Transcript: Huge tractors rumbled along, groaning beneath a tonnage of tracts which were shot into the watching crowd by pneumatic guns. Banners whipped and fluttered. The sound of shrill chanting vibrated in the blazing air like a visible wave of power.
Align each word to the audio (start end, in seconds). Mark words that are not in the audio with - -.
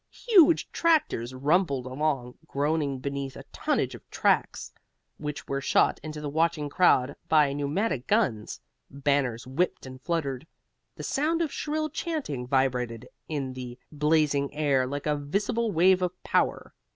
Huge 0.31 0.71
tractors 0.71 1.31
rumbled 1.35 1.85
along, 1.85 2.33
groaning 2.47 2.97
beneath 2.97 3.37
a 3.37 3.43
tonnage 3.53 3.93
of 3.93 4.09
tracts 4.09 4.73
which 5.17 5.47
were 5.47 5.61
shot 5.61 5.99
into 6.01 6.19
the 6.19 6.27
watching 6.27 6.69
crowd 6.69 7.15
by 7.29 7.53
pneumatic 7.53 8.07
guns. 8.07 8.59
Banners 8.89 9.45
whipped 9.45 9.85
and 9.85 10.01
fluttered. 10.01 10.47
The 10.95 11.03
sound 11.03 11.43
of 11.43 11.51
shrill 11.53 11.87
chanting 11.87 12.47
vibrated 12.47 13.07
in 13.29 13.53
the 13.53 13.77
blazing 13.91 14.51
air 14.55 14.87
like 14.87 15.05
a 15.05 15.15
visible 15.15 15.71
wave 15.71 16.01
of 16.01 16.23
power. 16.23 16.73